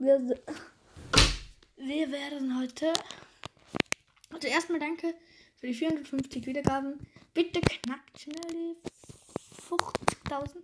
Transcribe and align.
Wir, 0.00 0.18
wir 1.76 2.10
werden 2.10 2.58
heute. 2.58 2.92
Also 4.30 4.48
erstmal 4.48 4.80
danke 4.80 5.14
für 5.54 5.68
die 5.68 5.74
450 5.74 6.44
Wiedergaben. 6.44 7.06
Bitte 7.32 7.60
knackt 7.60 8.20
schnell 8.20 8.52
die 8.52 8.74
50.000. 9.62 10.56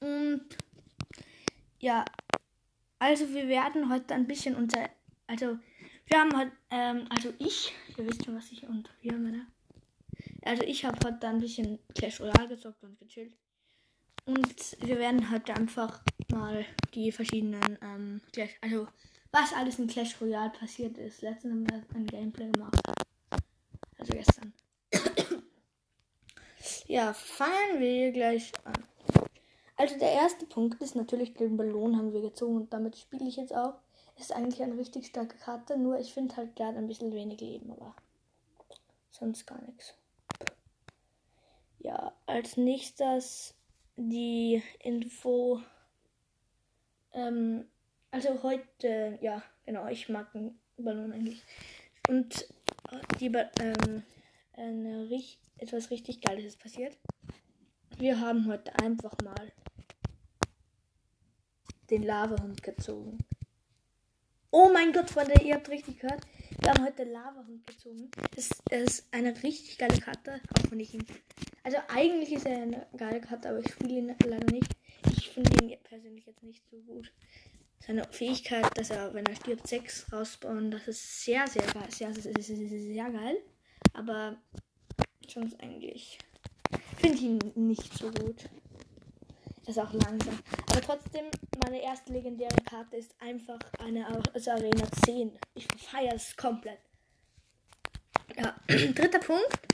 Und 0.00 0.44
ja, 1.78 2.04
also 2.98 3.32
wir 3.32 3.48
werden 3.48 3.90
heute 3.90 4.12
ein 4.14 4.26
bisschen 4.26 4.54
unter. 4.54 4.90
Also 5.26 5.58
wir 6.06 6.20
haben 6.20 6.36
heute, 6.36 6.52
ähm, 6.70 7.06
also 7.08 7.32
ich, 7.38 7.72
ihr 7.96 8.06
wisst 8.06 8.26
schon, 8.26 8.36
was 8.36 8.52
ich 8.52 8.64
und 8.64 8.90
wir 9.00 9.14
meine. 9.14 9.46
Also 10.44 10.62
ich 10.64 10.84
habe 10.84 10.98
heute 11.06 11.26
ein 11.26 11.40
bisschen 11.40 11.78
Clash 11.94 12.20
Royale 12.20 12.48
gezockt 12.48 12.82
und 12.82 12.98
gechillt. 12.98 13.32
Und 14.26 14.76
wir 14.80 14.98
werden 14.98 15.30
heute 15.30 15.54
einfach 15.54 16.02
mal 16.32 16.64
die 16.94 17.12
verschiedenen 17.12 17.78
ähm, 17.80 18.20
Clash, 18.32 18.56
also 18.60 18.88
was 19.30 19.52
alles 19.54 19.78
in 19.78 19.86
Clash 19.86 20.20
Royale 20.20 20.50
passiert 20.50 20.98
ist. 20.98 21.22
Letztens 21.22 21.52
haben 21.52 21.70
wir 21.70 21.82
ein 21.94 22.06
Gameplay 22.06 22.50
gemacht. 22.50 22.76
Also 23.98 24.12
gestern. 24.12 24.52
ja, 26.86 27.12
fangen 27.12 27.78
wir 27.78 28.12
gleich 28.12 28.52
an. 28.64 28.84
Also 29.76 29.98
der 29.98 30.12
erste 30.12 30.46
Punkt 30.46 30.82
ist 30.82 30.94
natürlich 30.96 31.34
den 31.34 31.56
Ballon 31.56 31.96
haben 31.96 32.12
wir 32.12 32.20
gezogen 32.20 32.56
und 32.56 32.72
damit 32.72 32.96
spiele 32.96 33.26
ich 33.26 33.36
jetzt 33.36 33.54
auch. 33.54 33.74
Ist 34.18 34.32
eigentlich 34.32 34.62
eine 34.62 34.76
richtig 34.78 35.06
starke 35.06 35.36
Karte, 35.38 35.78
nur 35.78 35.98
ich 35.98 36.12
finde 36.12 36.36
halt 36.36 36.54
gerade 36.54 36.78
ein 36.78 36.86
bisschen 36.86 37.12
wenig 37.12 37.40
Leben, 37.40 37.72
aber 37.72 37.94
sonst 39.10 39.46
gar 39.46 39.60
nichts. 39.62 39.94
Ja, 41.78 42.12
als 42.26 42.56
nächstes 42.56 43.54
die 43.96 44.62
Info. 44.80 45.60
Ähm, 47.12 47.66
also 48.10 48.42
heute, 48.42 49.18
ja, 49.20 49.42
genau, 49.64 49.86
ich 49.88 50.08
mag 50.08 50.34
einen 50.34 50.58
Ballon 50.76 51.12
eigentlich. 51.12 51.42
Und 52.08 52.46
die, 53.20 53.26
ähm, 53.26 54.02
eine, 54.54 55.08
etwas 55.58 55.90
richtig 55.90 56.20
Geiles 56.20 56.44
ist 56.44 56.60
passiert. 56.60 56.96
Wir 57.98 58.20
haben 58.20 58.46
heute 58.48 58.76
einfach 58.80 59.14
mal 59.22 59.52
den 61.90 62.02
Lavahund 62.02 62.62
gezogen. 62.62 63.18
Oh 64.50 64.70
mein 64.72 64.92
Gott, 64.92 65.10
Freunde, 65.10 65.42
ihr 65.42 65.54
habt 65.54 65.68
richtig 65.70 66.00
gehört. 66.00 66.26
Wir 66.60 66.70
haben 66.70 66.84
heute 66.84 67.04
Lavahund 67.04 67.66
gezogen. 67.66 68.10
Das, 68.34 68.50
das 68.66 68.82
ist 68.82 69.06
eine 69.10 69.42
richtig 69.42 69.78
geile 69.78 69.98
Karte, 69.98 70.40
auch 70.50 70.70
wenn 70.70 70.80
ich 70.80 70.92
ihn. 70.94 71.06
Also 71.64 71.78
eigentlich 71.88 72.32
ist 72.32 72.46
er 72.46 72.62
eine 72.62 72.86
geile 72.96 73.20
Karte, 73.20 73.48
aber 73.48 73.60
ich 73.60 73.70
spiele 73.70 73.94
ihn 73.94 74.16
leider 74.24 74.52
nicht. 74.52 74.72
Ich 75.16 75.30
finde 75.30 75.64
ihn 75.64 75.78
persönlich 75.84 76.26
jetzt 76.26 76.42
nicht 76.42 76.62
so 76.68 76.76
gut. 76.78 77.12
Seine 77.78 78.04
Fähigkeit, 78.10 78.66
dass 78.76 78.90
er, 78.90 79.12
wenn 79.14 79.26
er 79.26 79.36
stirbt, 79.36 79.66
6 79.66 80.12
rausbauen, 80.12 80.70
das 80.70 80.88
ist 80.88 81.24
sehr, 81.24 81.46
sehr 81.46 81.66
geil. 81.66 81.88
Sehr, 81.88 82.12
sehr, 82.14 82.32
sehr, 82.32 82.56
sehr, 82.56 82.68
sehr 82.68 83.10
geil. 83.10 83.36
Aber 83.92 84.36
sonst 85.28 85.60
eigentlich 85.60 86.18
finde 86.98 87.16
ich 87.16 87.22
ihn 87.22 87.38
nicht 87.54 87.96
so 87.96 88.10
gut. 88.10 88.48
Ist 89.66 89.78
auch 89.78 89.92
langsam. 89.92 90.38
Aber 90.70 90.80
trotzdem, 90.80 91.26
meine 91.64 91.80
erste 91.80 92.12
legendäre 92.12 92.56
Karte 92.68 92.96
ist 92.96 93.14
einfach 93.20 93.60
eine 93.78 94.06
aus 94.34 94.48
Arena 94.48 94.84
10. 95.04 95.38
Ich 95.54 95.68
feiere 95.78 96.14
es 96.14 96.36
komplett. 96.36 96.80
Ja, 98.36 98.56
dritter 98.66 99.20
Punkt. 99.20 99.71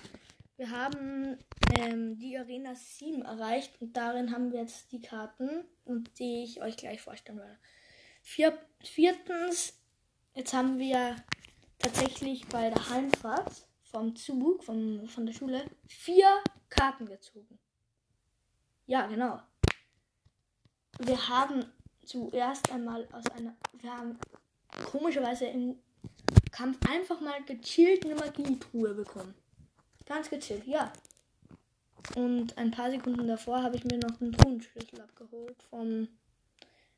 Wir 0.68 0.76
haben 0.76 1.38
ähm, 1.78 2.18
die 2.18 2.36
Arena 2.36 2.74
7 2.74 3.22
erreicht 3.22 3.80
und 3.80 3.96
darin 3.96 4.32
haben 4.32 4.52
wir 4.52 4.60
jetzt 4.60 4.92
die 4.92 5.00
Karten, 5.00 5.64
die 6.18 6.44
ich 6.44 6.60
euch 6.60 6.76
gleich 6.76 7.00
vorstellen 7.00 7.38
werde. 7.38 7.58
Vier, 8.22 8.58
viertens, 8.82 9.80
jetzt 10.34 10.52
haben 10.52 10.78
wir 10.78 11.16
tatsächlich 11.78 12.46
bei 12.48 12.68
der 12.68 12.90
Heimfahrt 12.90 13.66
vom 13.82 14.14
Zug, 14.14 14.62
von, 14.64 15.08
von 15.08 15.24
der 15.24 15.32
Schule, 15.32 15.64
vier 15.86 16.28
Karten 16.68 17.06
gezogen. 17.06 17.58
Ja, 18.86 19.06
genau 19.06 19.40
wir 20.98 21.28
haben 21.28 21.64
zuerst 22.04 22.70
einmal 22.72 23.06
aus 23.12 23.26
einer, 23.36 23.54
wir 23.72 23.92
haben 23.92 24.18
komischerweise 24.90 25.46
im 25.46 25.78
Kampf 26.50 26.78
einfach 26.88 27.20
mal 27.20 27.42
gechillt 27.44 28.04
eine 28.04 28.14
Magietruhe 28.14 28.94
bekommen. 28.94 29.34
Ganz 30.08 30.30
gechillt, 30.30 30.66
ja. 30.66 30.90
Und 32.16 32.56
ein 32.56 32.70
paar 32.70 32.90
Sekunden 32.90 33.28
davor 33.28 33.62
habe 33.62 33.76
ich 33.76 33.84
mir 33.84 33.98
noch 33.98 34.18
einen 34.20 34.32
Truhenschlüssel 34.32 35.02
abgeholt 35.02 35.62
vom, 35.68 36.08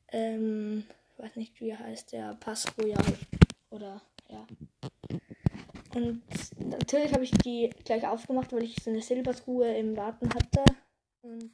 ähm, 0.07 0.85
weiß 1.17 1.35
nicht 1.35 1.59
wie 1.59 1.75
heißt 1.75 2.13
der, 2.13 2.35
Pass 2.35 2.65
Royal. 2.77 3.03
Oder, 3.69 4.01
ja. 4.29 4.47
Und 5.93 6.23
natürlich 6.57 7.11
habe 7.13 7.25
ich 7.25 7.31
die 7.31 7.69
gleich 7.83 8.07
aufgemacht, 8.07 8.53
weil 8.53 8.63
ich 8.63 8.81
so 8.81 8.89
eine 8.89 9.01
Silbertruhe 9.01 9.75
im 9.75 9.97
Warten 9.97 10.33
hatte. 10.33 10.63
Und 11.21 11.51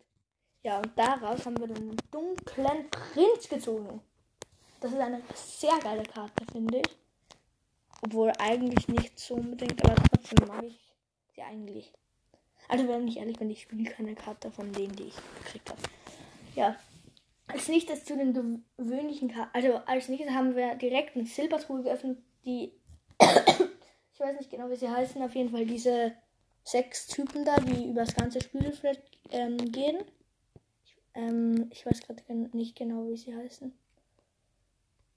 ja, 0.62 0.78
und 0.78 0.91
daraus 0.96 1.44
haben 1.46 1.59
wir 1.59 1.67
den 1.67 1.96
dunklen 2.12 2.88
Prinz 2.91 3.50
gezogen. 3.50 4.00
Das 4.79 4.91
ist 4.91 5.00
eine 5.00 5.23
sehr 5.34 5.79
geile 5.79 6.03
Karte, 6.03 6.46
finde 6.51 6.79
ich. 6.79 6.97
Obwohl 8.03 8.31
eigentlich 8.38 8.88
nicht 8.90 9.17
so 9.17 9.34
unbedingt, 9.35 9.84
aber 9.84 9.96
trotzdem 9.96 10.47
mag 10.47 10.63
ich 10.63 10.87
sie 11.38 11.44
eigentlich. 11.44 11.94
Also 12.68 12.88
wenn 12.88 13.08
ich 13.08 13.18
ehrlich 13.18 13.38
bin, 13.38 13.50
ich 13.50 13.62
spiele 13.62 13.90
keine 13.90 14.16
Karte 14.16 14.52
von 14.52 14.74
denen, 14.74 14.96
die 14.96 15.03
ich 15.03 15.16
gekriegt 15.44 15.70
habe. 15.70 15.81
Ja. 16.56 16.75
Als 17.48 17.70
nächstes 17.70 18.03
zu 18.03 18.18
den 18.18 18.34
gewöhnlichen 18.75 19.30
Karten. 19.30 19.52
Also 19.53 19.76
als 19.86 20.09
nächstes 20.09 20.34
haben 20.34 20.56
wir 20.56 20.76
direkt 20.76 21.16
eine 21.16 21.26
Silbertruhe 21.26 21.84
geöffnet, 21.84 22.18
die 22.44 22.74
ich 23.22 24.20
weiß 24.20 24.38
nicht 24.38 24.50
genau, 24.50 24.70
wie 24.70 24.76
sie 24.76 24.90
heißen. 24.90 25.22
Auf 25.22 25.34
jeden 25.34 25.52
Fall 25.52 25.66
diese 25.66 26.14
sechs 26.64 27.08
Typen 27.08 27.46
da, 27.46 27.56
die 27.58 27.90
über 27.90 28.02
das 28.03 28.16
ganze 28.16 28.42
Spielfeld 28.42 29.02
ähm, 29.31 29.58
gehen. 29.72 30.03
Ähm, 31.14 31.70
ich 31.72 31.86
weiß 31.86 32.02
gerade 32.02 32.22
nicht 32.34 32.76
genau, 32.76 33.08
wie 33.08 33.18
sie 33.18 33.34
heißen. 33.34 33.74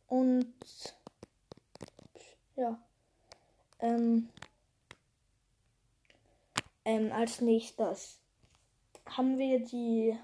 Und 0.06 0.54
ja. 2.54 2.78
Ähm, 3.80 4.28
ähm, 6.90 7.12
als 7.12 7.40
nächstes 7.40 8.18
haben 9.06 9.38
wir 9.38 9.60
die. 9.60 10.16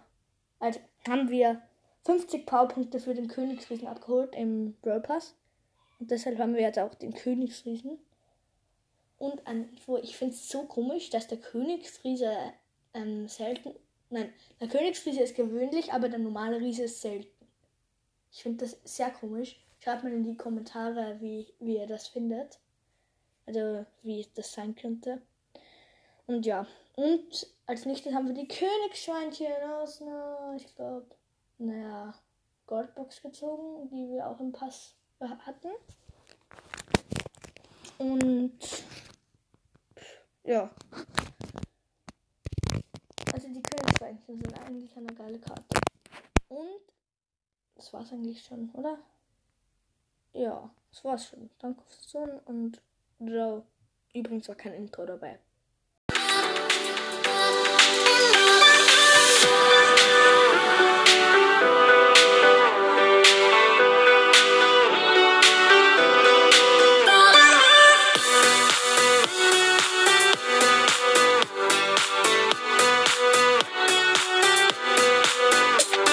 Also 0.59 0.81
haben 1.09 1.29
wir 1.29 1.61
50 2.05 2.47
Powerpunkte 2.47 2.99
für 3.01 3.15
den 3.15 3.29
Königsriesen 3.29 3.89
abgeholt 3.89 4.35
im 4.35 4.75
Brawl 4.83 5.01
Pass. 5.01 5.35
Und 5.99 6.11
deshalb 6.11 6.39
haben 6.39 6.55
wir 6.55 6.63
jetzt 6.63 6.79
auch 6.79 6.95
den 6.95 7.15
Königsriesen. 7.15 7.99
Und 9.19 9.47
ein, 9.47 9.71
ich 10.03 10.17
finde 10.17 10.35
es 10.35 10.49
so 10.49 10.65
komisch, 10.65 11.11
dass 11.11 11.27
der 11.27 11.39
Königsriese 11.39 12.33
ähm, 12.95 13.29
selten 13.29 13.75
Nein, 14.09 14.33
der 14.61 14.69
Königsriese 14.69 15.21
ist 15.21 15.35
gewöhnlich, 15.35 15.93
aber 15.93 16.09
der 16.09 16.21
normale 16.21 16.61
Riese 16.61 16.85
ist 16.85 17.01
selten. 17.01 17.47
Ich 18.31 18.43
finde 18.43 18.65
das 18.65 18.79
sehr 18.85 19.11
komisch. 19.11 19.61
Schreibt 19.81 20.05
mal 20.05 20.13
in 20.13 20.23
die 20.23 20.37
Kommentare, 20.37 21.21
wie, 21.21 21.53
wie 21.59 21.79
ihr 21.79 21.87
das 21.87 22.07
findet. 22.07 22.61
Also, 23.47 23.85
wie 24.03 24.27
das 24.35 24.53
sein 24.53 24.75
könnte. 24.77 25.23
Und 26.27 26.45
ja. 26.45 26.67
Und 26.97 27.47
als 27.67 27.85
nächstes 27.85 28.15
haben 28.15 28.27
wir 28.27 28.35
die 28.35 28.49
Königsschweinchen 28.49 29.53
aus 29.81 30.01
einer, 30.03 30.55
ich 30.57 30.75
glaube, 30.75 31.07
naja, 31.59 32.15
Goldbox 32.67 33.23
gezogen, 33.23 33.89
die 33.91 34.09
wir 34.11 34.27
auch 34.29 34.41
im 34.41 34.53
Pass 34.53 34.95
hatten. 35.21 35.71
Und 37.99 38.59
ja. 40.45 40.71
Also 43.33 43.49
die 43.49 43.63
Königsweinchen 43.63 44.41
sind 44.41 44.61
eigentlich 44.61 44.97
eine 44.97 45.15
geile 45.15 45.39
Karte. 45.39 45.81
Und 46.49 46.81
das 47.75 47.93
war's 47.93 48.13
eigentlich 48.13 48.43
schon, 48.43 48.71
oder? 48.73 48.99
Ja, 50.33 50.71
das 50.91 51.05
war's 51.05 51.27
schon. 51.27 51.51
Danke 51.59 51.83
fürs 51.85 52.09
Zuhören 52.09 52.41
und 52.41 52.81
ciao. 53.19 53.65
Übrigens 54.13 54.49
war 54.49 54.55
kein 54.55 54.75
Intro 54.75 55.05
dabei. 55.05 55.39